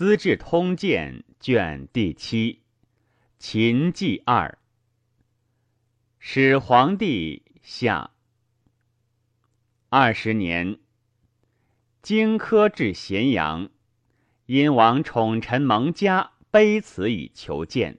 [0.00, 2.62] 资治通鉴》卷第七，
[3.38, 4.56] 秦纪二。
[6.18, 8.12] 始皇帝下
[9.90, 10.78] 二十年，
[12.00, 13.68] 荆轲至咸阳，
[14.46, 17.98] 因王宠臣蒙嘉卑辞以求见，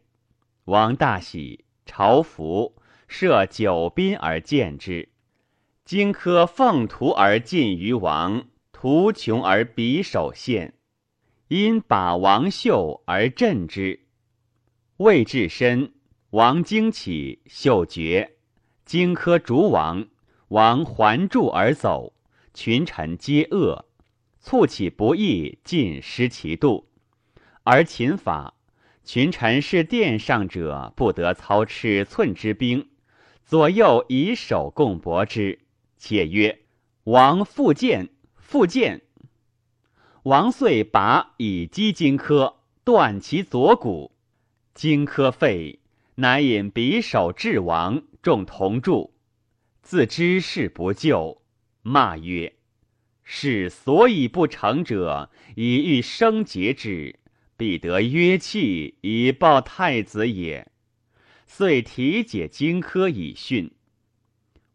[0.64, 5.10] 王大喜，朝服，设九宾而见之。
[5.86, 10.74] 荆轲奉图而进于王，图穷而匕首现。
[11.52, 14.00] 因把王袖而镇之，
[14.96, 15.92] 未至身，
[16.30, 18.38] 王惊起，袖绝。
[18.86, 20.08] 荆轲逐王，
[20.48, 22.14] 王还柱而走，
[22.54, 23.84] 群臣皆恶，
[24.40, 26.88] 促起不义，尽失其度。
[27.64, 28.54] 而秦法，
[29.04, 32.88] 群臣是殿上者，不得操尺寸之兵，
[33.44, 35.60] 左右以手共搏之。
[35.98, 36.62] 且曰
[37.04, 39.02] ：“王复见，复见。”
[40.24, 42.54] 王遂拔以击荆轲，
[42.84, 44.12] 断其左骨。
[44.76, 45.80] 荆轲废，
[46.14, 49.16] 乃引匕首至王，众同柱。
[49.82, 51.42] 自知事不救，
[51.82, 52.54] 骂曰
[53.26, 57.18] ：“是所以不成者，以欲生节之，
[57.58, 60.68] 必得约弃以报太子也。”
[61.48, 63.72] 遂提解荆轲以训。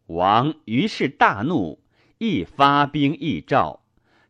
[0.07, 1.81] 王于是大怒，
[2.17, 3.85] 亦发兵议赵。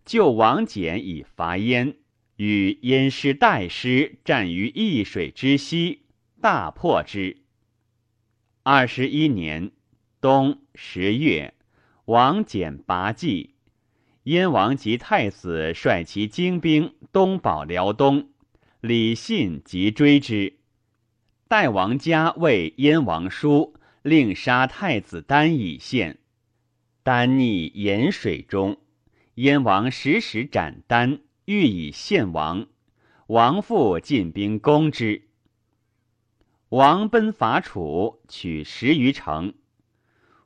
[0.07, 1.97] 救王翦以伐燕，
[2.37, 6.03] 与燕师代师战于易水之西，
[6.39, 7.41] 大破之。
[8.63, 9.71] 二十一年
[10.21, 11.53] 冬十月，
[12.05, 13.55] 王翦拔济，
[14.23, 18.29] 燕王及太子率其精兵东保辽东，
[18.79, 20.53] 李信即追之。
[21.49, 26.19] 代王嘉为燕王书，令杀太子丹以献，
[27.03, 28.77] 丹溺盐水中。
[29.37, 32.65] 燕王时时斩丹，欲以献王。
[33.27, 35.27] 王父进兵攻之。
[36.69, 39.53] 王奔伐楚，取十余城。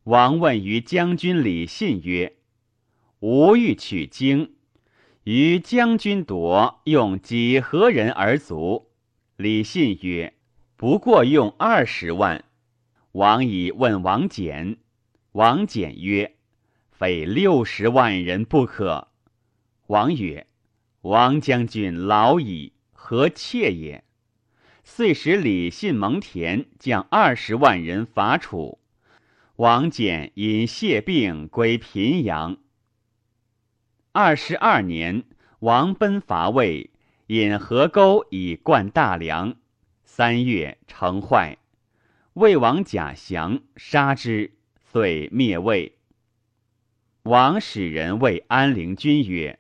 [0.04, 2.36] 王问于将军李信曰
[3.22, 4.56] ：“吾欲取京，
[5.24, 8.90] 于将军夺，用几何人而足？”
[9.38, 10.34] 李信曰
[10.76, 12.44] ：“不过用二十万。”
[13.14, 14.76] 王以问王翦，
[15.32, 16.36] 王翦曰。
[17.02, 19.08] 非六十万人不可。
[19.88, 20.46] 王曰
[21.02, 24.04] ：“王将军老矣，何妾也？”
[24.86, 28.78] 遂使李信、蒙恬将二十万人伐楚。
[29.56, 32.58] 王翦因谢病归平阳。
[34.12, 35.24] 二十二年，
[35.58, 36.92] 王奔伐魏，
[37.26, 39.56] 引河沟以灌大梁。
[40.04, 41.58] 三月，城坏。
[42.34, 44.52] 魏王贾降，杀之，
[44.92, 45.98] 遂灭魏。
[47.24, 49.60] 王使人谓安陵君曰：“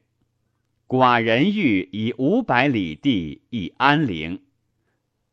[0.89, 4.41] 寡人欲以五百里地以安陵。”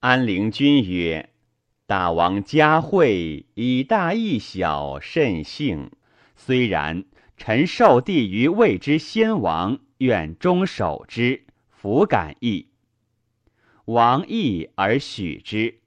[0.00, 1.30] 安陵君曰
[1.86, 5.90] ：“大王嘉惠，以大易小，甚幸。
[6.36, 7.06] 虽然，
[7.38, 12.66] 臣受地于魏之先王，愿终守之，弗敢易。”
[13.86, 15.78] 王义而许之。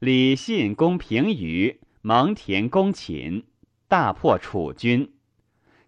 [0.00, 3.44] 李信攻平舆，蒙恬攻秦。
[3.88, 5.14] 大破楚军，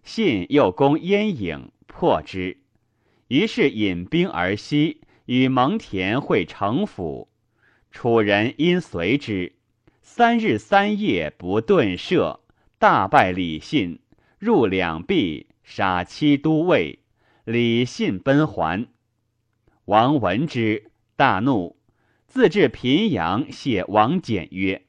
[0.01, 2.57] 信又攻燕郢，破之。
[3.27, 7.29] 于是引兵而西，与蒙恬会城府。
[7.91, 9.53] 楚人因随之，
[10.01, 12.39] 三日三夜不顿射，
[12.79, 13.99] 大败李信，
[14.39, 16.99] 入两壁，杀七都尉。
[17.43, 18.87] 李信奔还，
[19.85, 21.77] 王闻之，大怒，
[22.25, 24.85] 自至平阳，谢王翦曰。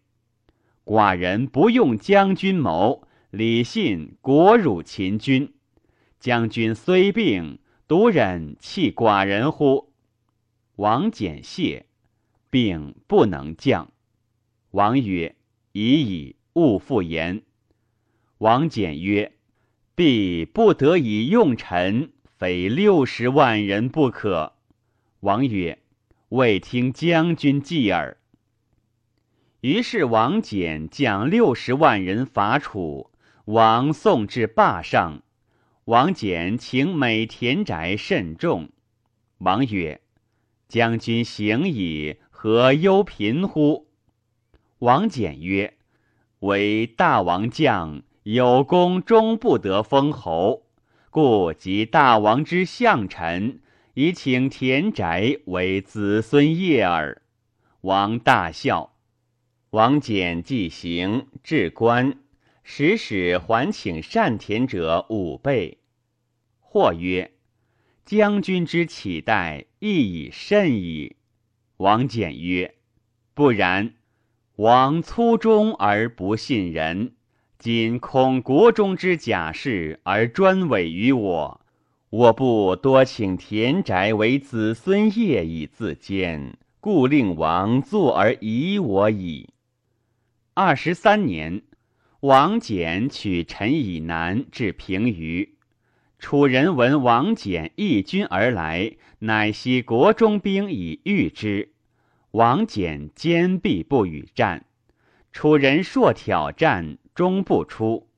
[0.84, 5.53] 寡人不用将军谋，李信国辱秦军。
[6.19, 9.93] 将军虽病，独忍弃寡人乎？
[10.76, 11.87] 王翦谢，
[12.50, 13.93] 病不能降。
[14.70, 15.37] 王曰
[15.72, 17.43] ：“已矣，勿复言。”
[18.38, 19.32] 王翦曰
[19.94, 24.55] ：“必不得已用臣，非六十万人不可。”
[25.20, 25.78] 王曰
[26.31, 28.17] ：“未听将军计耳。”
[29.62, 33.12] 于是王翦将六十万人伐楚，
[33.44, 35.23] 王送至霸上。
[35.85, 38.70] 王翦请美田宅甚重。
[39.38, 40.00] 王曰
[40.69, 43.87] ：“将军行矣，何忧贫乎？”
[44.81, 45.75] 王翦曰
[46.41, 50.64] ：“为大王将，有功终不得封侯，
[51.11, 53.61] 故及大王之相臣，
[53.94, 57.23] 以请田宅为子孙业耳。”
[57.82, 58.92] 王大笑。
[59.73, 62.19] 王翦既行至官，
[62.63, 65.79] 时使还请善田者五倍。
[66.61, 67.31] 或曰
[68.05, 71.17] ：“将军之启待，亦已甚矣。”
[71.79, 72.75] 王翦曰
[73.33, 73.95] ：“不然，
[74.57, 77.15] 王粗忠而不信人，
[77.59, 81.61] 今恐国中之假事而专委于我，
[82.11, 89.49] 我不多请田宅为子孙业以自坚，故令王坐而疑我矣。”
[90.54, 91.62] 二十三年，
[92.20, 95.49] 王翦取陈以南至平舆。
[96.19, 101.72] 楚人闻王翦义军而来，乃悉国中兵以御之。
[102.32, 104.66] 王翦坚壁不与战，
[105.32, 108.10] 楚人硕挑战，终不出。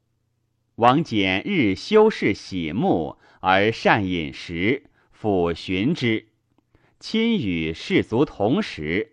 [0.75, 4.87] 王翦日修饰喜木，而善饮食，
[5.17, 6.27] 抚寻之，
[6.99, 9.13] 亲与士卒同食。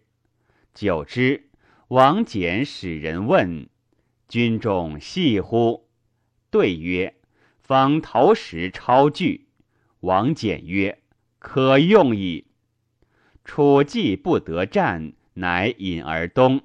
[0.73, 1.50] 久之，
[1.92, 3.68] 王翦使人问
[4.30, 5.90] ：“军中细乎？”
[6.50, 7.16] 对曰。
[7.60, 9.48] 方投石超巨，
[10.00, 11.00] 王翦曰
[11.38, 12.48] ：“可用矣。”
[13.44, 16.62] 楚既不得战，乃引而东。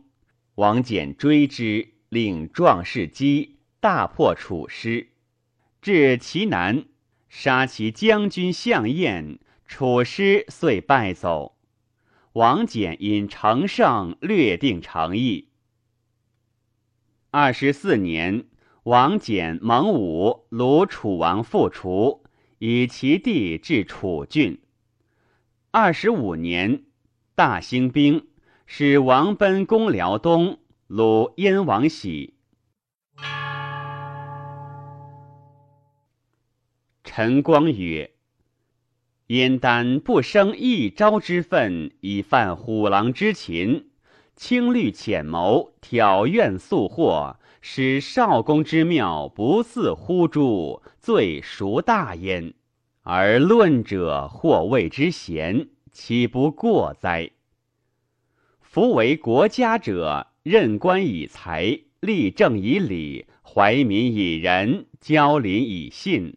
[0.54, 5.08] 王翦追之，令壮士击，大破楚师，
[5.82, 6.84] 至其南，
[7.28, 11.55] 杀其将军项燕，楚师遂败走。
[12.36, 15.48] 王翦因乘胜，略定城邑。
[17.30, 18.44] 二十四年。
[18.82, 22.24] 王翦蒙武鲁楚王复除，
[22.58, 24.60] 以其地至楚郡。
[25.70, 26.84] 二十五年，
[27.34, 28.28] 大兴兵，
[28.66, 30.58] 使王奔攻辽东，
[30.90, 32.34] 虏燕王喜。
[37.02, 38.12] 陈光曰
[39.28, 43.88] ：“燕丹不生一朝之愤，以犯虎狼之禽，
[44.34, 47.36] 轻虑浅谋，挑怨宿祸。”
[47.68, 52.54] 使少公之妙不似乎诸，罪孰大焉？
[53.02, 57.32] 而论者或谓之贤，岂不过哉？
[58.60, 66.36] 夫为国家者，任官以财，立政以礼，怀民以仁，交邻以信。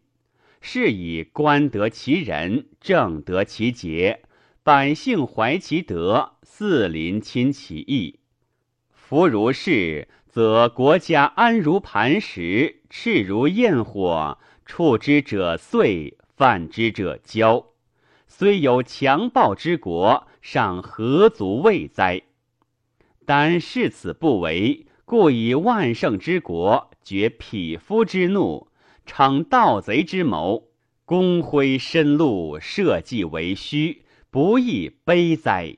[0.60, 4.22] 是以官得其人，政得其节，
[4.62, 8.20] 百姓怀其德，四邻亲其义。
[8.92, 10.08] 夫如是。
[10.30, 17.64] 则国家安如磐石，炽如焰火，触之者碎，犯之者骄。
[18.28, 22.22] 虽有强暴之国，尚何足畏哉？
[23.26, 28.68] 但视此不为，故以万乘之国，绝匹夫之怒，
[29.06, 30.68] 逞盗贼之谋，
[31.04, 35.76] 公挥深禄，社稷为虚，不亦悲哉？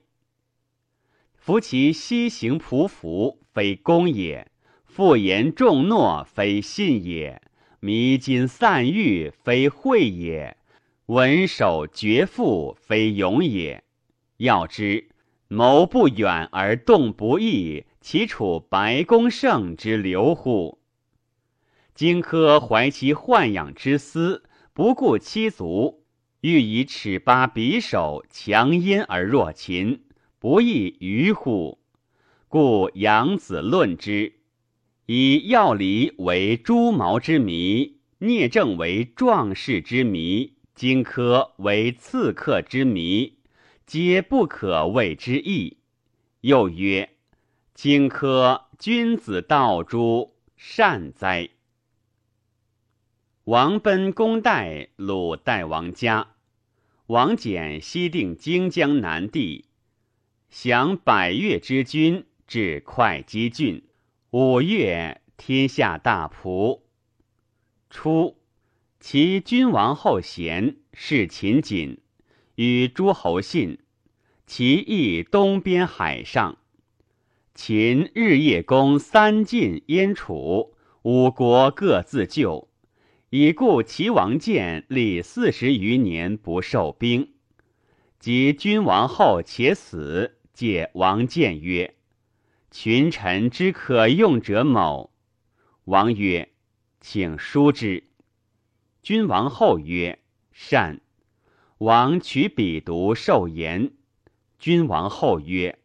[1.37, 3.39] 夫其西行匍匐。
[3.53, 4.51] 非公也，
[4.87, 7.43] 复言重诺，非信也；
[7.81, 10.57] 弥金散玉，非惠也；
[11.05, 13.85] 文守绝父，非勇也。
[14.39, 15.11] 要知
[15.49, 20.79] 谋不远而动不义，其处白公胜之流乎？
[22.03, 26.03] 荆轲怀其豢养之思，不顾妻族，
[26.41, 30.03] 欲以尺八匕首强殷而弱秦，
[30.41, 31.79] 不亦愚乎？
[32.49, 34.33] 故杨子论之，
[35.07, 43.39] 以药离为诸毛之谜，聂政为壮士之谜，荆轲为刺客之谜，
[43.87, 45.77] 皆不可谓之义。
[46.41, 47.11] 又曰：
[47.75, 51.49] 荆轲君子道诸善哉？
[53.45, 56.37] 王奔攻代鲁代王家，
[57.07, 59.65] 王翦西定荆江南地，
[60.49, 62.25] 降百越之君。
[62.47, 63.83] 至会稽郡，
[64.31, 66.83] 五月，天下大仆。
[67.89, 68.37] 初，
[69.01, 71.99] 其君王后贤，是秦锦，
[72.57, 73.79] 与诸侯信，
[74.47, 76.59] 其邑东边海上。
[77.55, 82.69] 秦日夜攻三晋燕楚，五国各自救，
[83.35, 87.33] 已故齐王建立四十余年不受兵。
[88.19, 91.95] 及君王后且死，解王建曰。
[92.71, 95.15] 群臣之可用者某，
[95.85, 96.51] 王曰
[97.01, 98.05] ：“请书之。”
[99.03, 100.19] 君王后曰
[100.53, 101.01] ：“善。”
[101.79, 103.93] 王取笔读，受言。
[104.59, 105.79] 君王后曰：“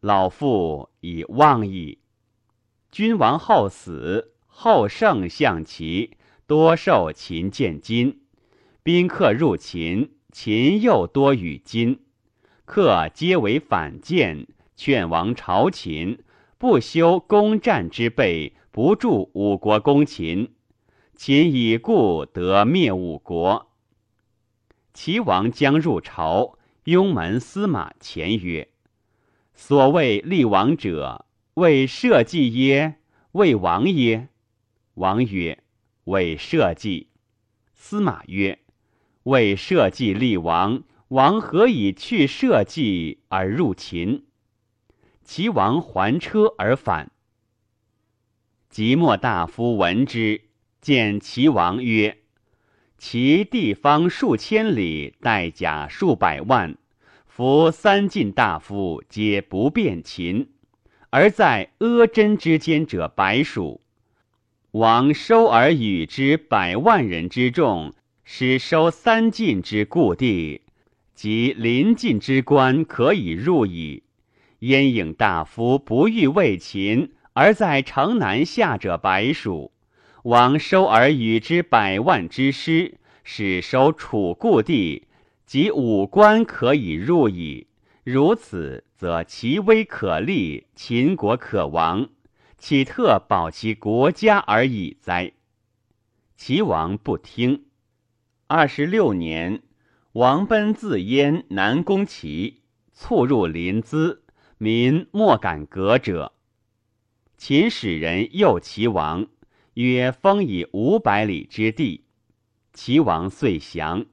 [0.00, 2.00] 老父已忘矣。”
[2.92, 6.17] 君王后死，后圣象齐，
[6.48, 8.22] 多受秦见金。
[8.82, 12.00] 宾客入秦，秦又多与金，
[12.64, 14.46] 客皆为反间。
[14.74, 16.24] 劝王朝秦，
[16.56, 20.54] 不修攻战之备，不助五国攻秦。
[21.14, 23.70] 秦以故得灭五国。
[24.94, 28.68] 齐王将入朝，雍门司马前曰
[29.52, 32.94] ：“所谓立王者，为社稷耶？
[33.32, 34.28] 为王耶？”
[34.94, 35.62] 王曰
[36.08, 37.08] ：“为社稷。”
[37.72, 38.58] 司马曰
[39.24, 44.26] ：“为社稷立王，王何以去社稷而入秦？”
[45.24, 47.10] 齐王还车而返。
[48.68, 50.42] 即墨大夫闻之，
[50.80, 52.18] 见齐王曰
[52.98, 56.76] ：“其地方数千里，带甲数百万，
[57.26, 60.50] 夫三晋大夫皆不便秦，
[61.10, 63.80] 而在阿真之间者百数。”
[64.72, 70.60] 王收而与之百万人之众，使收三晋之故地，
[71.14, 74.02] 及临晋之官，可以入矣。
[74.58, 79.72] 燕颖大夫不欲为秦，而在城南下者百数。
[80.24, 85.06] 王收而与之百万之师，使收楚故地，
[85.46, 87.66] 及五官可以入矣。
[88.04, 92.10] 如此，则其威可立，秦国可亡。
[92.58, 95.32] 岂特保其国家而已哉？
[96.36, 97.66] 齐王不听。
[98.48, 99.62] 二十六年，
[100.12, 102.62] 王奔自燕南攻齐，
[102.92, 104.18] 卒入临淄，
[104.58, 106.32] 民莫敢革者。
[107.36, 109.28] 秦使人诱齐王，
[109.74, 112.06] 曰：“封以五百里之地。”
[112.74, 114.06] 齐王遂降。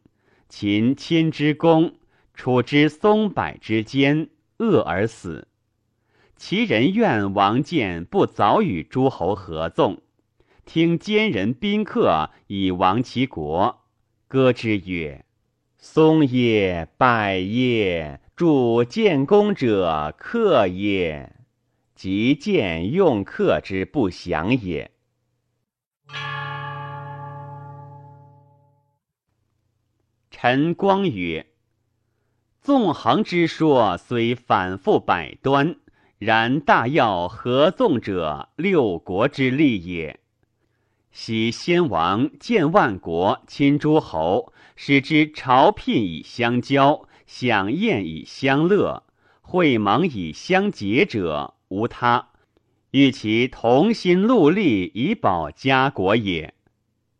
[0.48, 1.96] 秦迁之功，
[2.36, 5.48] 楚之松柏之间，恶而死。
[6.38, 10.01] 其人怨王建不早与诸侯合纵，
[10.65, 13.86] 听奸人宾客以亡其国，
[14.27, 15.25] 歌之曰
[15.80, 21.38] ：“松也，柏也，助建功者克也，
[21.96, 24.92] 即见用客之不祥也。”
[30.30, 31.48] 陈光曰
[32.62, 35.77] ：“纵横之说，虽反复百端。”
[36.17, 40.19] 然大要合纵者，六国之利也。
[41.12, 49.03] 昔先王建万国，亲诸侯，使之朝聘以相交，享宴以相乐，
[49.41, 52.29] 会盟以相结者，无他，
[52.91, 56.53] 欲其同心戮力以保家国也。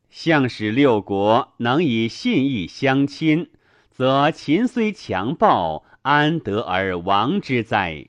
[0.10, 3.50] 向使六国能以信义相亲，
[3.92, 8.08] 则秦虽强暴，安得而亡之哉？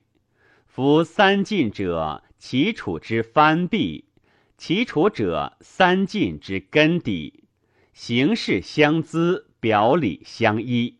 [0.76, 4.04] 夫三晋者，齐楚之藩蔽；
[4.58, 7.44] 齐楚者，三晋之根底。
[7.94, 10.98] 形势相资，表里相依，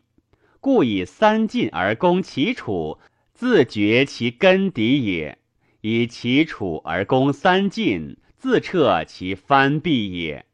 [0.59, 2.97] 故以三晋而攻齐楚，
[3.35, 5.37] 自绝其根底也；
[5.81, 10.47] 以齐楚而攻三晋，自撤其藩蔽也。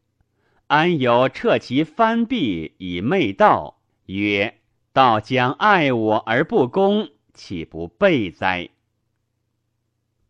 [0.67, 3.79] 安有撤其藩蔽以媚道？
[4.07, 4.59] 曰：
[4.91, 8.67] 道将爱我而不攻，岂不备哉？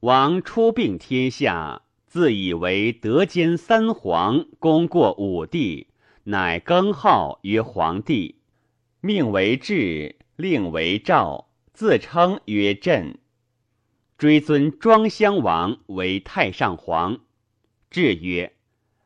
[0.04, 5.88] 王出并天下，自以为德兼三皇，功过五帝，
[6.26, 8.36] 乃更号曰皇帝，
[9.00, 13.18] 命为治，令为赵，自称曰朕。
[14.18, 17.22] 追尊庄襄王为太上皇。
[17.90, 18.52] 至曰：“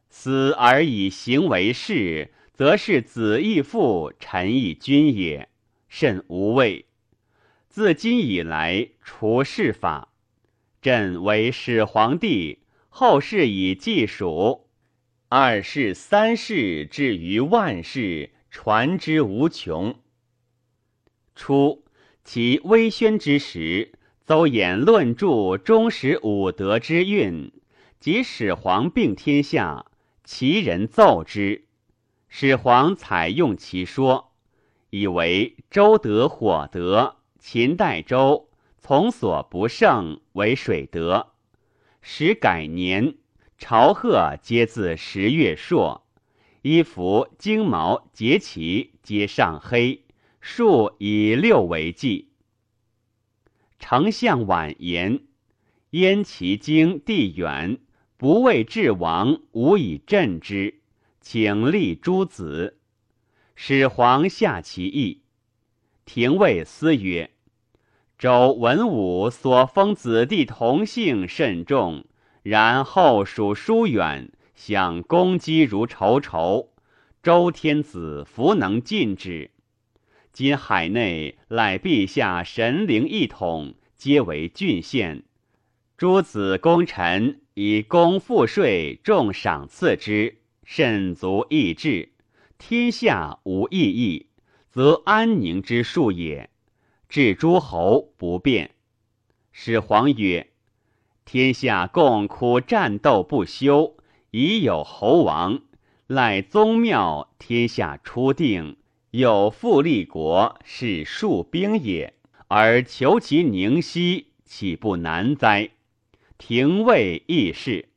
[0.10, 5.48] 死而以行为事，则是子亦父，臣亦君也，
[5.88, 6.88] 甚无畏。
[7.70, 10.10] 自今以来，除世法。”
[10.80, 14.68] 朕为始皇帝，后世以继属，
[15.28, 19.96] 二世、三世至于万世，传之无穷。
[21.36, 21.84] 初，
[22.24, 23.94] 其微宣之时，
[24.24, 27.52] 邹衍论著忠实五德之运，
[28.00, 29.88] 及始皇并天下，
[30.24, 31.66] 其人奏之，
[32.28, 34.32] 始皇采用其说，
[34.92, 38.47] 以为周德火德，秦代周。
[38.88, 41.34] 从所不胜为水德，
[42.02, 43.16] 时改年，
[43.58, 46.08] 朝贺皆自十月朔，
[46.62, 50.06] 衣服金毛节旗皆上黑，
[50.40, 52.30] 数以六为纪。
[53.78, 55.20] 丞相婉言：
[55.90, 57.80] 燕其经地远，
[58.16, 60.80] 不为治王，无以镇之，
[61.20, 62.80] 请立诸子，
[63.54, 65.24] 始皇下其意。
[66.06, 67.32] 廷尉思曰。
[68.18, 72.04] 周文武所封子弟同姓甚众，
[72.42, 76.74] 然后属疏远，想攻击如仇仇。
[77.22, 79.52] 周天子弗能禁之。
[80.34, 85.24] 今海内赖陛下神灵一统，皆为郡县。
[85.96, 92.14] 诸子功臣以功赋税，重赏赐之，甚足益治。
[92.58, 94.26] 天下无异议，
[94.72, 96.50] 则安宁之术也。
[97.10, 98.72] 治诸侯不变。
[99.52, 100.48] 始皇曰
[101.24, 103.96] ：“天下共苦战斗不休，
[104.32, 105.62] 已有侯王，
[106.06, 108.76] 赖宗庙，天下初定，
[109.12, 112.14] 有复立国，是戍兵也。
[112.50, 115.70] 而求其宁息，岂不难哉？
[116.38, 117.90] 廷尉亦是。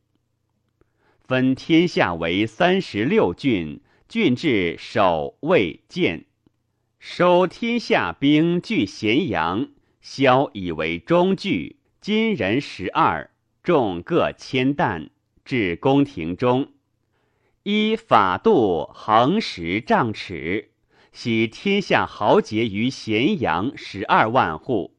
[1.21, 6.25] 分天下为三十六郡，郡治守卫建。”
[7.03, 9.71] 收天下兵据咸阳，
[10.03, 13.31] 萧以为中据，金人十二，
[13.63, 15.09] 众各千担，
[15.43, 16.69] 至宫廷中，
[17.63, 20.73] 依法度横十丈尺，
[21.11, 24.95] 喜天下豪杰于咸阳十二万户。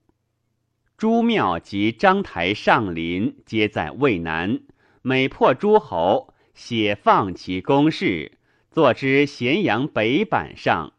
[0.97, 4.61] 诸庙及章台上林，皆在渭南。
[5.03, 8.39] 每破诸侯，写放其宫室，
[8.71, 10.93] 坐之咸阳北板上。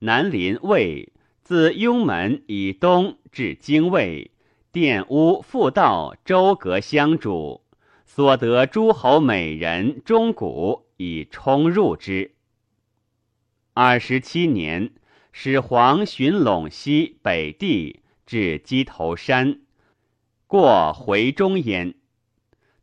[0.00, 1.12] 南临渭，
[1.42, 4.30] 自雍门以东至京卫，
[4.70, 7.62] 殿屋复道周阁相主，
[8.04, 12.34] 所得诸侯美人钟鼓以充入之。
[13.74, 14.92] 二十七年，
[15.32, 19.60] 始皇寻陇西北地至鸡头山，
[20.46, 21.94] 过回中焉，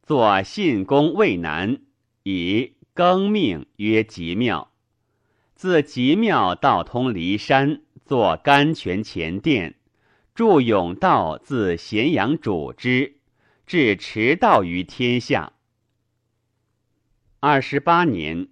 [0.04, 1.80] 作信公渭南，
[2.24, 4.72] 以更命曰吉庙。
[5.56, 9.76] 自极庙道通骊山，作甘泉前殿，
[10.34, 13.16] 祝甬道自咸阳主之，
[13.66, 15.54] 至驰道于天下。
[17.40, 18.50] 二十八年，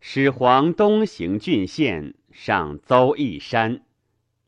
[0.00, 3.82] 始皇东行郡县，上邹邑山，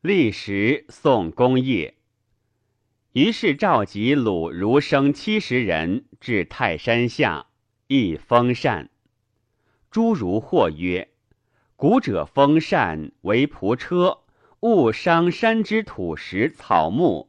[0.01, 1.99] 历时宋公业。
[3.13, 7.49] 于是召集鲁儒生七十人至泰山下，
[7.89, 8.89] 议封禅。
[9.91, 11.11] 诸儒或曰。
[11.77, 14.21] 古者封禅为仆车，
[14.61, 17.29] 勿伤山之土石草木，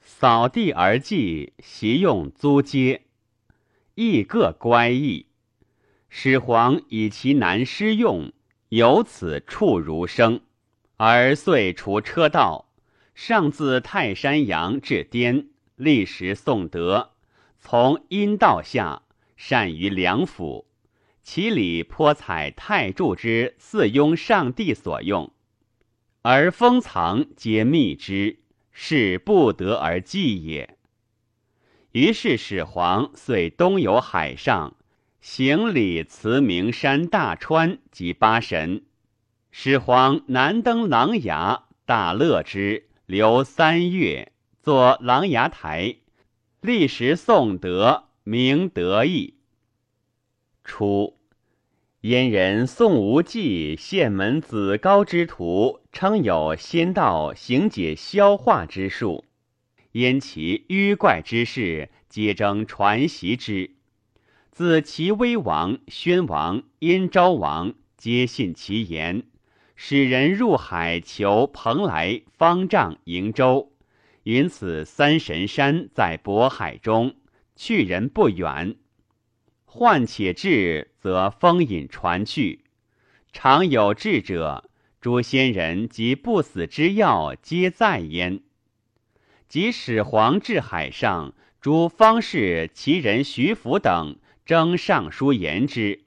[0.00, 3.02] 扫地而祭，习用租接，
[3.94, 5.26] 亦各乖异。
[6.08, 8.32] 始皇以其难施用，
[8.70, 10.40] 由此处儒生，
[10.96, 12.70] 而遂除车道，
[13.14, 17.10] 上自泰山阳至滇，历时宋德，
[17.58, 19.02] 从阴道下，
[19.36, 20.66] 善于梁府。
[21.24, 25.32] 其礼颇采太柱之四拥上帝所用，
[26.20, 30.76] 而封藏皆密之，是不得而祭也。
[31.92, 34.76] 于是始皇遂东游海上，
[35.22, 38.84] 行礼辞名山大川及八神。
[39.50, 44.32] 始皇南登琅琊，大乐之，留三月，
[44.62, 45.96] 作琅琊台，
[46.60, 49.38] 历时宋德，名德义。
[50.64, 51.18] 初，
[52.00, 59.24] 燕人宋无忌献门子高之徒，称有仙道行解消化之术。
[59.92, 63.76] 因其迂怪之事，皆争传习之。
[64.50, 69.24] 自齐威王、宣王、燕昭王，皆信其言，
[69.76, 73.72] 使人入海求蓬莱、方丈、瀛洲，
[74.22, 77.14] 云此三神山在渤海中，
[77.54, 78.76] 去人不远。
[79.76, 82.60] 患且至，则风引传去。
[83.32, 88.38] 常有志者，诸仙人及不死之药皆在焉。
[89.48, 96.04] 即使皇至海上，诸方士、其人徐福等争上书言之，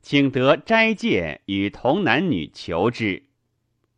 [0.00, 3.24] 请得斋戒与童男女求之。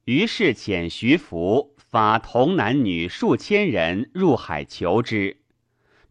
[0.07, 5.37] 于是遣徐福发童男女数千人入海求之，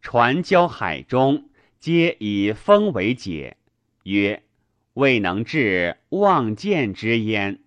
[0.03, 1.47] 船交海中。
[1.81, 3.57] 皆以风为解，
[4.03, 4.43] 曰
[4.93, 7.57] ：“未能至，望见之焉。”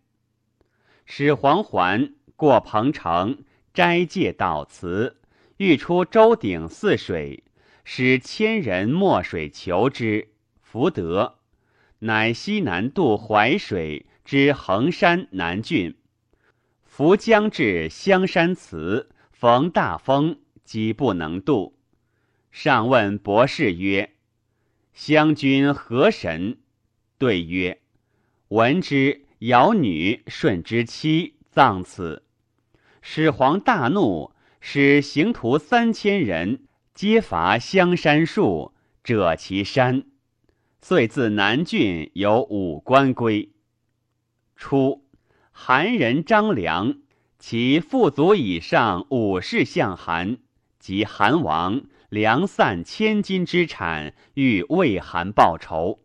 [1.04, 5.16] 始皇还过彭城，斋戒祷辞，
[5.56, 7.42] 欲出周鼎泗水，
[7.82, 10.28] 使千人没水求之，
[10.62, 11.34] 弗得。
[11.98, 15.92] 乃西南渡淮水，之衡山南郡。
[16.84, 21.73] 扶将至香山祠，逢大风，即不能渡。
[22.54, 24.12] 上问博士曰
[24.94, 26.58] ：“湘君何神？”
[27.18, 27.80] 对曰
[28.46, 32.22] ：“闻之，尧女舜之妻，葬此。”
[33.02, 36.62] 始皇大怒，使行徒三千人，
[36.94, 40.04] 皆伐香山树，者其山。
[40.80, 43.50] 遂自南郡有五官归。
[44.54, 45.04] 初，
[45.50, 46.98] 韩人张良，
[47.36, 50.38] 其父祖以上五世相韩，
[50.78, 51.82] 及韩王。
[52.14, 55.98] 粮散千金之产，欲为韩报仇。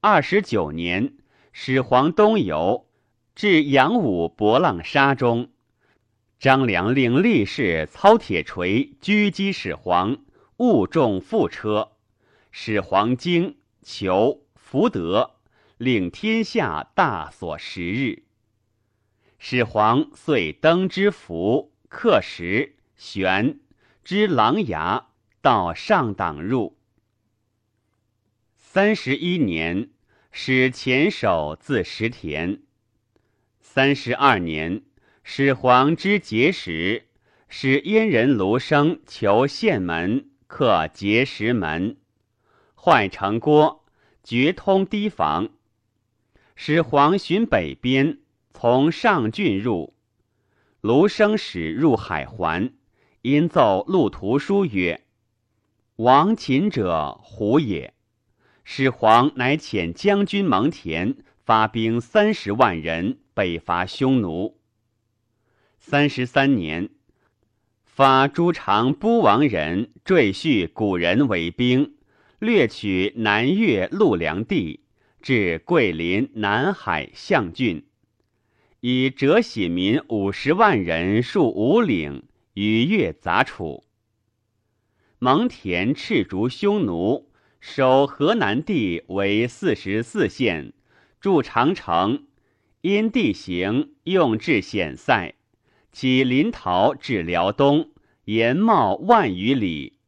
[0.00, 1.12] 二十九年，
[1.52, 2.86] 始皇东游，
[3.34, 5.50] 至阳武博浪沙中，
[6.38, 10.16] 张良令力士操铁锤狙击始皇，
[10.56, 11.92] 误中副车，
[12.50, 15.32] 始皇惊求福德，
[15.76, 18.22] 令天下大所十日。
[19.38, 23.60] 始皇遂登之符，刻石悬
[24.06, 25.08] 之狼牙，
[25.42, 26.78] 到上党入。
[28.56, 29.90] 三十一年，
[30.30, 32.62] 使前手自石田。
[33.58, 34.84] 三十二年，
[35.24, 37.08] 始皇之节时，
[37.48, 41.96] 使燕人卢生求县门，刻碣石门。
[42.76, 43.84] 坏城郭，
[44.22, 45.48] 绝通堤防。
[46.54, 48.20] 始皇巡北边，
[48.54, 49.94] 从上郡入。
[50.80, 52.72] 卢生使入海环，
[53.28, 55.00] 因奏路图书曰
[55.98, 57.92] ：“亡秦者胡也。”
[58.62, 64.60] 始皇乃遣将军蒙恬发兵三十万人北伐匈奴。
[65.80, 66.90] 三十三年，
[67.82, 71.96] 发诸长都王人赘婿古人为兵，
[72.38, 74.84] 掠取南越陆梁地，
[75.20, 77.84] 至桂林、南海、象郡，
[78.78, 82.22] 以折喜民五十万人戍五岭，
[82.56, 83.84] 与越杂处。
[85.18, 87.30] 蒙恬赤足匈奴。
[87.58, 90.72] 守河南地为四十四县，
[91.20, 92.26] 筑长城，
[92.80, 95.34] 因地形用至险塞，
[95.90, 97.90] 起临洮至辽东，
[98.26, 99.98] 延茂万余里。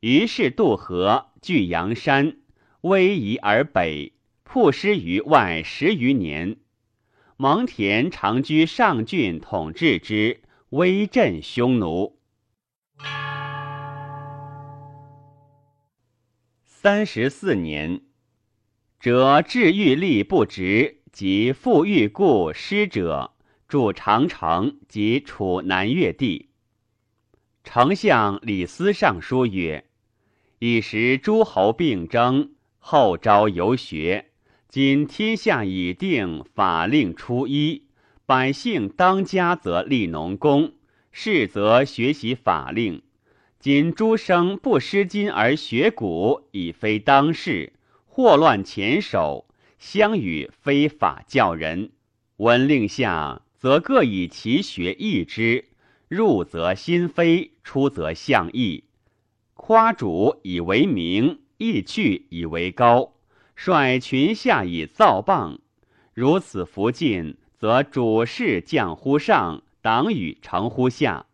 [0.00, 2.38] 于是渡河，据阳山，
[2.80, 6.56] 威夷而北，曝师于外十余年。
[7.36, 12.18] 蒙恬长居上郡，统治之，威震匈奴。
[16.64, 18.00] 三十四年，
[18.98, 23.36] 折治欲力不直，及复欲故失者，
[23.68, 26.50] 筑长城及楚南越地。
[27.62, 29.84] 丞相李斯上书曰
[30.58, 34.32] ：“以时诸侯并争，后招游学。
[34.68, 37.85] 今天下已定，法令初一，
[38.26, 40.72] 百姓当家则立农工，
[41.12, 43.00] 士则学习法令。”
[43.58, 47.72] 今诸生不失今而学古，已非当世；
[48.04, 49.46] 祸乱前手，
[49.78, 51.90] 相与非法教人。
[52.36, 55.64] 闻令下，则各以其学易之，
[56.06, 58.84] 入则心非，出则象异。
[59.54, 63.14] 夸主以为名，意去以为高，
[63.56, 65.58] 率群下以造谤。
[66.12, 71.26] 如此弗进，则主事降乎上，党羽成乎下，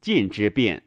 [0.00, 0.84] 进之变。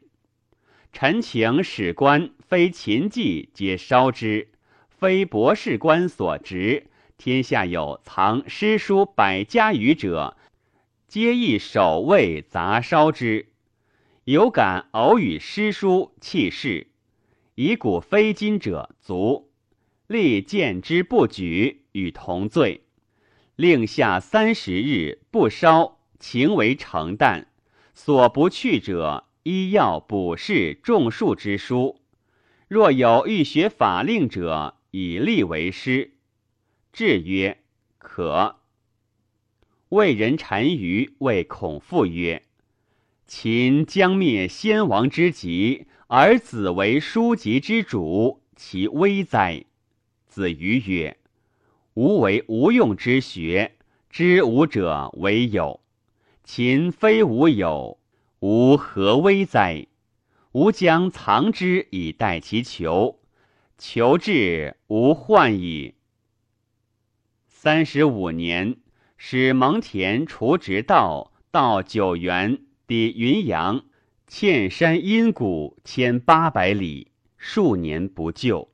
[0.92, 4.48] 臣请史官非秦记皆烧之，
[4.88, 6.86] 非博士官所执。
[7.18, 10.36] 天下有藏诗书百家语者，
[11.06, 13.48] 皆亦守卫杂烧之。
[14.24, 16.86] 有敢偶与诗书弃世，
[17.54, 19.50] 以古非今者足，
[20.06, 22.84] 立见之不举，与同罪。
[23.58, 27.46] 令下三十日不烧，情为成旦。
[27.92, 29.24] 所不去者。
[29.42, 32.00] 医药补士种树之书，
[32.68, 36.12] 若有欲学法令者，以立为师。
[36.92, 37.58] 制曰：
[37.98, 38.60] 可。
[39.88, 42.44] 魏人单于谓孔父曰：
[43.26, 49.64] 秦将灭先王之籍，而子为书籍之主，其危哉！
[50.28, 51.16] 子瑜曰：
[51.98, 53.72] 无为无用之学，
[54.08, 55.80] 知吾者为有。
[56.44, 57.98] 秦非吾有。
[58.38, 59.88] 吾何危哉？
[60.52, 63.18] 吾将藏之以待其求，
[63.78, 65.94] 求至无患矣。
[67.48, 68.76] 三十五年，
[69.16, 73.84] 使蒙恬除直道，到九原，抵云阳，
[74.28, 78.68] 堑山阴谷千八百里，数年不救。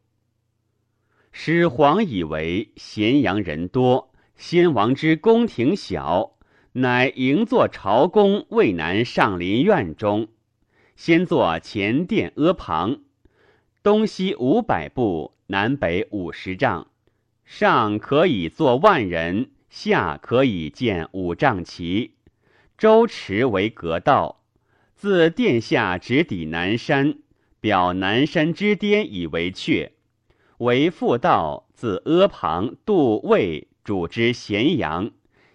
[1.36, 6.36] 始皇以为咸阳人多，先王之宫廷小。
[6.74, 10.28] 乃营坐朝宫渭南上林苑中，
[10.94, 13.00] 先坐前殿阿旁，
[13.82, 16.86] 东西五百步，南北五十丈，
[17.44, 22.12] 上可以坐万人，下可以建五丈旗，
[22.78, 24.44] 周池为阁道，
[24.94, 27.18] 自殿下直抵南山，
[27.60, 29.90] 表南山之巅以为阙，
[30.58, 35.10] 为复道自阿旁渡渭，主之咸阳。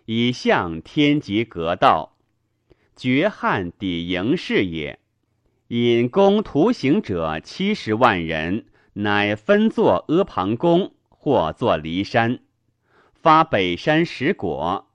[0.06, 2.18] 以向天极阁道，
[2.96, 5.00] 绝汉抵营市也。
[5.68, 12.40] 引弓图行者七十万人，乃分作阿房宫，或作骊山，
[13.14, 14.88] 发北山石果。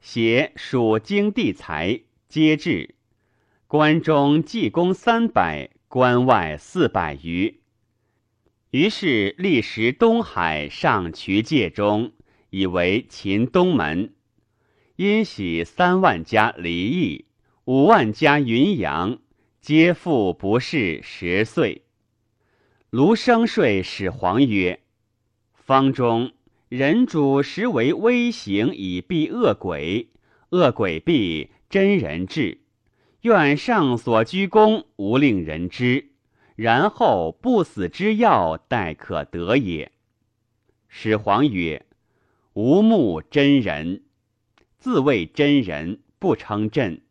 [0.00, 2.96] 携属经地财，皆至。
[3.68, 7.60] 关中济公三百，关外四百余。
[8.76, 12.12] 于是历时东海上渠界中，
[12.50, 14.12] 以为秦东门。
[14.96, 17.24] 因喜三万家离异，
[17.64, 19.18] 五万家云阳，
[19.62, 21.86] 皆复不是十岁。
[22.90, 24.80] 卢生说始皇曰
[25.56, 26.32] ：“方中
[26.68, 30.10] 人主实为微行以避恶鬼，
[30.50, 32.58] 恶鬼避，真人至。
[33.22, 36.10] 愿上所居功，无令人知。
[36.56, 39.92] 然后不死之药，待可得也。”
[40.88, 41.86] 始皇曰
[42.54, 44.02] ：“吾目真人，
[44.78, 47.02] 自谓真人，不称朕。”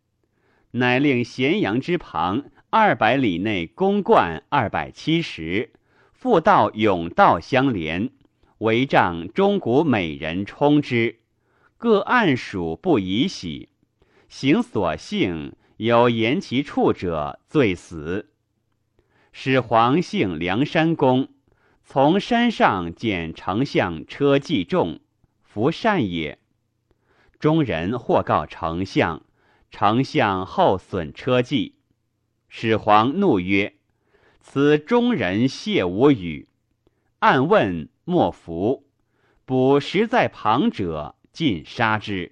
[0.71, 5.71] 乃令咸阳之旁二百里内公灌二百七十，
[6.11, 8.09] 复道甬道相连，
[8.57, 11.19] 围帐钟鼓美人充之，
[11.77, 13.69] 各按属不宜喜。
[14.27, 18.31] 行所幸，有言其处者，罪死。
[19.37, 21.27] 始皇幸梁山公，
[21.83, 25.01] 从山上见丞相车骑重，
[25.43, 26.39] 弗善也。
[27.37, 29.23] 中人或告丞相。
[29.69, 31.75] 丞相后损车骑，
[32.47, 33.75] 始皇怒曰
[34.39, 36.47] ：“此中人谢无语。”
[37.19, 38.87] 暗问莫服，
[39.43, 42.31] 卜实在旁者，尽杀之。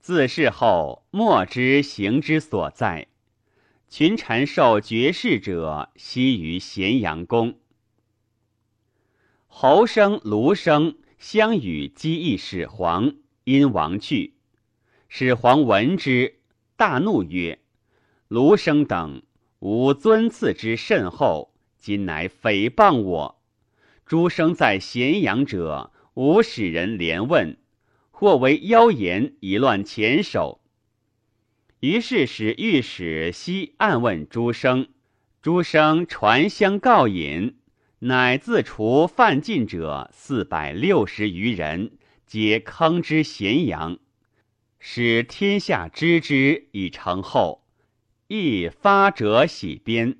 [0.00, 3.08] 自是后，莫知行之所在。
[3.96, 7.60] 群臣受爵士者，悉于咸阳宫。
[9.46, 14.34] 侯生、卢生相与击议始皇，因亡去。
[15.06, 16.40] 始皇闻之，
[16.74, 17.60] 大怒曰
[18.26, 19.22] ：“卢生等，
[19.60, 23.40] 吾尊赐之甚厚，今乃诽谤我。
[24.04, 27.56] 诸生在咸阳者，吾使人连问，
[28.10, 30.63] 或为妖言以乱前首。
[31.84, 34.88] 于是使御史悉暗问诸生，
[35.42, 37.56] 诸生传相告引，
[37.98, 43.98] 乃自除犯禁者四百六十余人，皆坑之咸阳。”
[44.80, 47.66] 使天下知之以成后，
[48.28, 50.16] 亦发者喜鞭。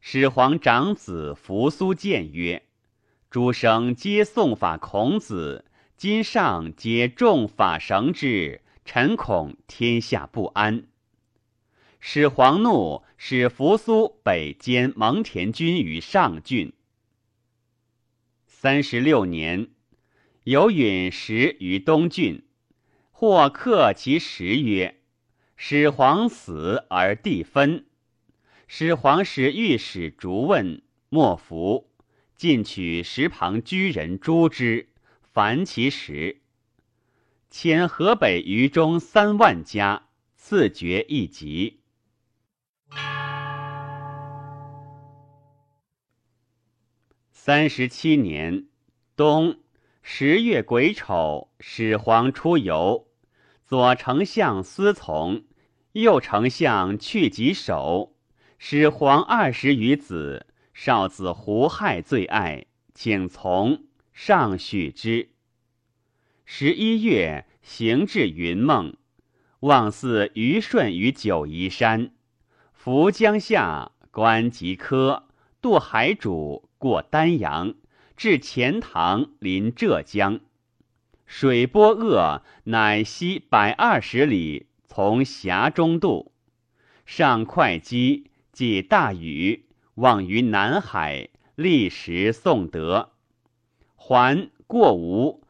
[0.00, 2.64] 始皇长子扶苏谏曰
[3.30, 10.86] ：“诸生皆诵法孔子，今上皆重法绳之，臣恐天下不安。”
[12.00, 16.72] 始皇怒，使扶苏北兼蒙恬军于上郡。
[18.46, 19.70] 三十六年，
[20.44, 22.44] 有陨石于东郡。
[23.10, 25.00] 或克其石曰
[25.56, 27.86] ：“始皇死而地分。”
[28.68, 31.90] 始皇使御史逐问，莫服，
[32.36, 34.88] 尽取石旁居人诛之，
[35.22, 36.42] 凡其石。
[37.54, 41.78] 遣河北余中三万家，赐爵一级。
[47.30, 48.66] 三十七年
[49.14, 49.60] 冬。
[50.02, 53.06] 十月癸丑，始皇出游，
[53.64, 55.44] 左丞相司从，
[55.92, 58.16] 右丞相去疾守。
[58.58, 65.33] 始皇二十余子，少子胡亥最爱，请从，上许之。
[66.46, 68.96] 十一月，行至云梦，
[69.60, 72.10] 望似虞舜于九夷山，
[72.72, 75.24] 扶江下，观吉科，
[75.62, 77.74] 渡海渚，过丹阳。
[78.16, 80.38] 至钱塘，临浙江，
[81.26, 86.30] 水波恶，乃西百二十里，从峡中渡，
[87.04, 93.10] 上会稽，即大禹，望于南海，历时宋德，
[93.96, 95.43] 还过吴，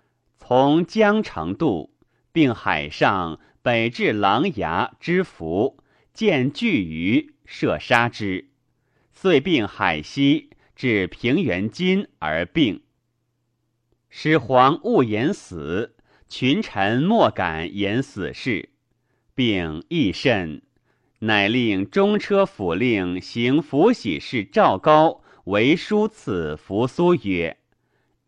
[0.46, 1.94] 从江城渡，
[2.30, 5.78] 并海上北至琅琊之浮，
[6.12, 8.50] 见巨鱼，射杀之，
[9.14, 10.50] 遂并海西。
[10.76, 12.82] 至平原津而病，
[14.10, 15.94] 始皇勿言死，
[16.28, 18.70] 群臣莫敢言死事。
[19.36, 20.62] 病亦甚，
[21.20, 27.56] 乃令中车府令行福喜事赵高为书赐扶苏曰：“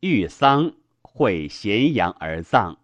[0.01, 0.73] 遇丧，
[1.17, 2.79] 会咸阳而葬。”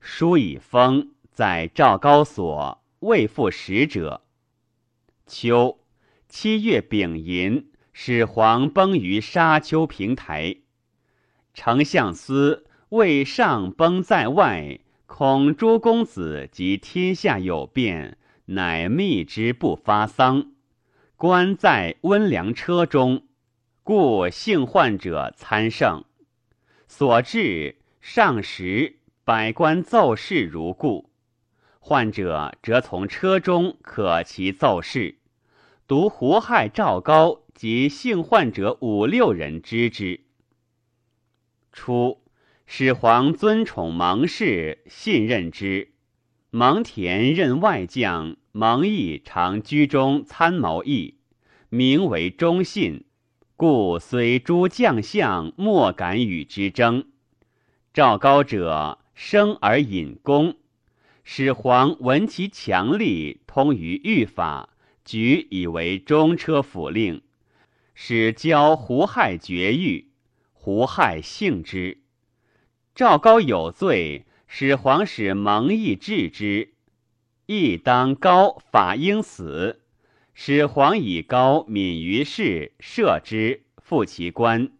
[0.00, 4.22] 书以封，在赵高所，未复使者。
[5.26, 5.78] 秋
[6.28, 7.70] 七月丙寅。
[7.96, 10.56] 始皇崩于沙丘平台，
[11.54, 20.50] 丞相司为上崩在外，恐诸公子及天下有变，乃密之不发丧。
[21.16, 23.22] 官在温凉车中，
[23.84, 26.04] 故幸患者参圣。
[26.96, 31.10] 所至上时，百官奏事如故。
[31.80, 35.16] 患者则从车中可其奏事，
[35.88, 40.20] 独胡亥、赵高及幸患者五六人知之。
[41.72, 42.22] 初，
[42.64, 45.94] 始皇尊宠蒙氏，信任之。
[46.50, 51.16] 蒙恬任外将，蒙毅常居中参谋议，
[51.70, 53.04] 名为忠信，
[53.66, 57.06] 故虽诸将相莫敢与之争。
[57.94, 60.56] 赵高者生而隐功，
[61.22, 64.68] 始皇闻其强力，通于御法，
[65.02, 67.22] 举以为中车府令，
[67.94, 70.10] 使教胡亥绝狱。
[70.52, 72.02] 胡亥幸之。
[72.94, 74.26] 赵高有罪。
[74.46, 76.74] 始皇使蒙毅治之，
[77.46, 79.80] 亦当高法应死。
[80.36, 84.72] 始皇以高敏于事，赦之，复其官。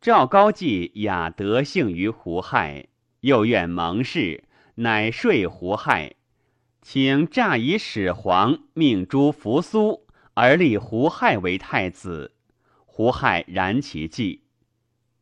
[0.00, 2.86] 赵高既雅德幸于胡亥，
[3.20, 4.44] 又愿蒙氏，
[4.76, 6.14] 乃说胡亥，
[6.80, 12.36] 请诈以始皇命诛扶苏，而立胡亥为太子。
[12.86, 14.44] 胡亥然其计。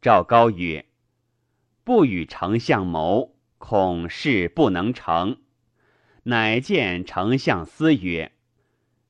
[0.02, 0.84] 赵高曰
[1.82, 5.38] ：“不与丞相谋。”恐事不能成，
[6.24, 8.32] 乃见丞相思曰：“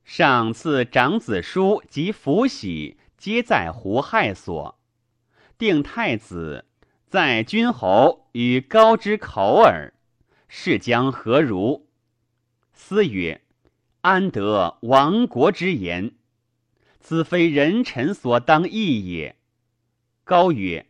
[0.03, 4.79] 上赐长子书及福喜，皆在胡亥所。
[5.57, 6.65] 定太子，
[7.07, 9.93] 在君侯与高之口耳。
[10.47, 11.87] 是将何如？”
[12.73, 13.41] 思曰
[14.01, 16.13] ：“安得亡国之言？
[16.99, 19.35] 此非人臣所当义也。”
[20.23, 20.85] 高曰。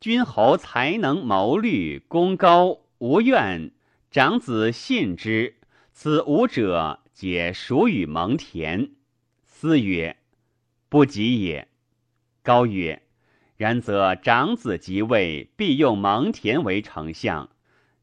[0.00, 3.70] 君侯才能谋虑，功高无怨，
[4.10, 5.56] 长子信之。
[5.94, 8.90] 此五者，解属与蒙恬。
[9.46, 10.16] 思曰
[10.90, 11.68] ：“不及也。”
[12.42, 13.02] 高曰
[13.56, 17.48] ：“然则长子即位，必用蒙恬为丞相。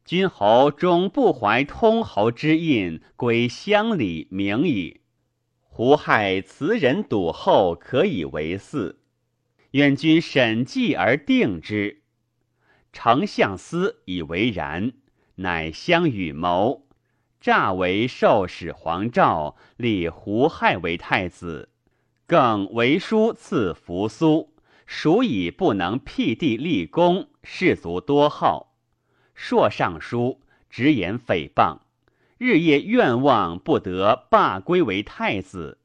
[0.04, 5.02] 君侯终不怀通侯之印，归乡里名矣。
[5.60, 8.96] 胡亥辞人笃厚，可以为嗣。”
[9.72, 12.02] 愿君审计而定之。
[12.92, 14.92] 丞相思以为然，
[15.36, 16.86] 乃相与谋，
[17.42, 21.70] 诈为受使皇诏，立胡亥为太子，
[22.24, 24.54] 更为书赐扶苏，
[24.86, 28.76] 属以不能辟地立功，士卒多好。
[29.34, 31.78] 朔上书直言诽谤，
[32.38, 35.78] 日夜愿望不得罢归为太子。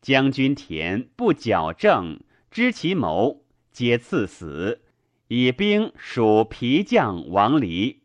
[0.00, 2.18] 将军田不矫正。
[2.50, 4.80] 知其谋，皆赐死。
[5.28, 8.04] 以兵属皮将王离。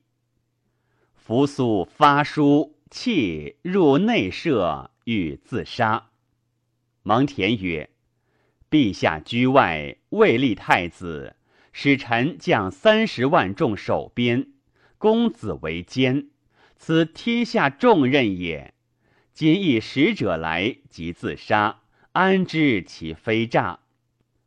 [1.15, 6.09] 扶苏发书，弃入内舍，欲自杀。
[7.03, 7.91] 蒙恬曰
[8.69, 11.35] ：“陛下居外，未立太子，
[11.71, 14.53] 使臣将三十万众守边，
[14.97, 16.29] 公子为监，
[16.77, 18.73] 此天下重任也。
[19.33, 21.81] 今一使者来，即自杀，
[22.13, 23.81] 安知其非诈？”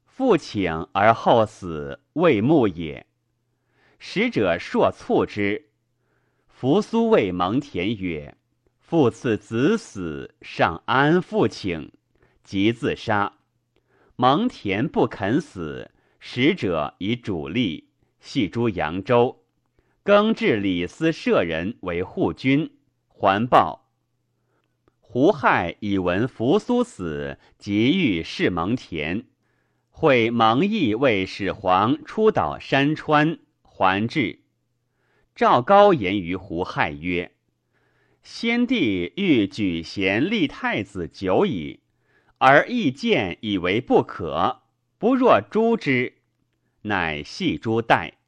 [0.04, 3.06] 复请而后死，未穆也。
[4.00, 5.68] 使者硕促之。
[6.62, 8.36] 扶苏谓蒙恬曰
[8.78, 11.90] ：“父赐子死，尚安复请？
[12.44, 13.32] 即自杀。”
[14.14, 15.90] 蒙恬不肯死。
[16.20, 17.88] 使者以主力，
[18.20, 19.42] 系诸扬州，
[20.04, 22.70] 更置李斯舍人为护军，
[23.08, 23.90] 还报。
[25.00, 29.24] 胡亥以闻扶苏死，即欲弑蒙恬。
[29.90, 34.41] 会蒙毅为始皇出岛山川，还至。
[35.34, 37.32] 赵高言于胡亥曰
[38.22, 41.80] ：“先帝欲举贤立太子久矣，
[42.38, 44.62] 而意见以为不可，
[44.98, 46.14] 不若诛之，
[46.82, 48.18] 乃系诸代。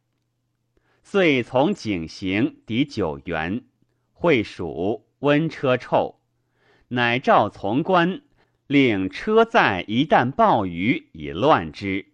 [1.02, 3.64] 遂从景行抵九原，
[4.12, 6.20] 会蜀温车臭，
[6.88, 8.22] 乃召从官。”
[8.66, 12.06] 令车载一旦暴雨，以乱之。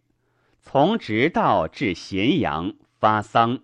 [0.60, 3.60] 从直道至咸阳，发丧。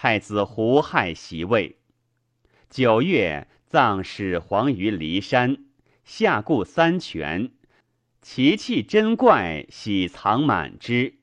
[0.00, 1.80] 太子胡亥袭位。
[2.70, 5.64] 九月，葬始皇于骊山，
[6.04, 7.50] 下固三泉，
[8.22, 11.18] 其器珍怪，喜藏满之。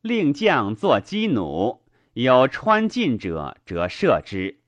[0.00, 1.84] 令将作鸡弩，
[2.14, 4.58] 有穿进者，则射之。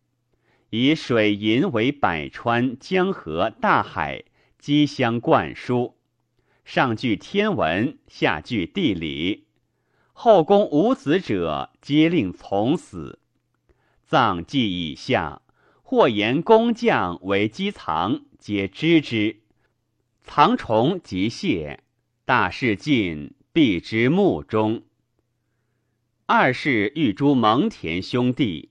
[0.71, 4.23] 以水银为百川、江河、大海。
[4.57, 5.97] 机相灌输，
[6.65, 9.49] 上具天文，下具地理。
[10.13, 13.19] 后宫无子者，皆令从死。
[14.13, 15.41] 葬祭以下，
[15.83, 19.41] 或言工匠为机藏，皆知之。
[20.23, 21.81] 藏虫即谢，
[22.27, 24.83] 大事尽，必之墓中。
[26.27, 28.69] 二是欲诛蒙恬兄弟，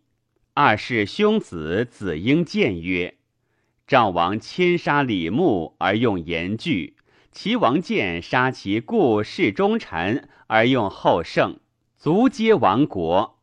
[0.54, 3.16] 二世兄子子婴谏曰
[3.88, 6.96] ：“赵王亲杀李牧而用严惧，
[7.32, 11.60] 齐王建杀其故世忠臣而用后胜，
[11.98, 13.39] 足皆亡国。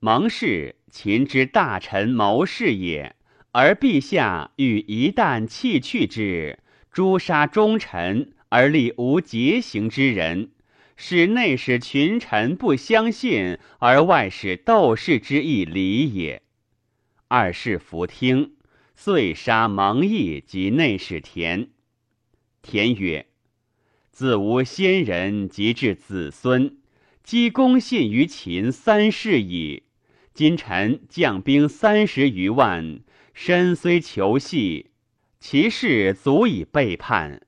[0.00, 3.16] 蒙氏秦之大臣谋士也，
[3.52, 6.58] 而陛下欲一旦弃去之，
[6.90, 10.52] 诛杀忠臣而立无节行之人。”
[10.96, 16.40] 使内使群臣不相信，而外使斗士之意礼也。
[17.28, 18.54] 二世弗听，
[18.94, 21.68] 遂杀蒙毅及内史田。
[22.62, 23.26] 田曰
[24.10, 26.78] ：“自无先人，及至子孙，
[27.22, 29.82] 积公信于秦三世矣。
[30.36, 33.00] 今臣将兵三十余万，
[33.32, 34.90] 身虽求系，
[35.40, 37.40] 其事足以背叛。”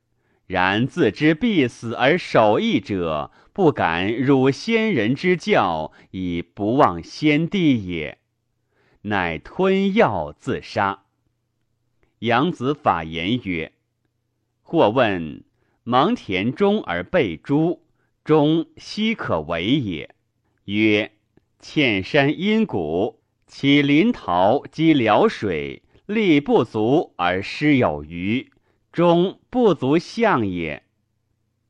[0.48, 8.16] 然自知必死而守义者，不敢辱先人之教，以不忘先帝也。
[9.02, 11.02] 乃吞药自杀。
[12.20, 13.72] 杨子法言曰
[14.62, 15.44] ：“或问
[15.84, 17.82] 蒙恬忠而被诛，
[18.24, 20.14] 忠奚可为也？”
[20.64, 21.12] 曰
[21.60, 28.50] ：“堑山阴谷，岂临洮积潦水，力不足而失有余。”
[28.90, 30.82] 终不足相也。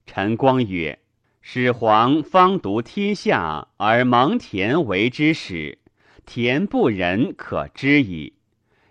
[0.06, 0.98] 陈光曰
[1.42, 5.78] ：“始皇方独天下，而蒙恬为之始，
[6.26, 8.34] 恬不仁可知矣。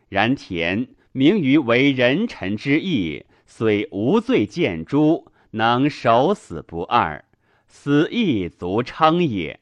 [0.10, 7.26] 然恬明于为人臣之义，虽无罪见诛，能守死不二，
[7.68, 9.60] 死亦足称也。”